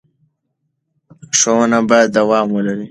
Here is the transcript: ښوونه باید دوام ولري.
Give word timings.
ښوونه 1.37 1.79
باید 1.89 2.09
دوام 2.17 2.47
ولري. 2.51 2.79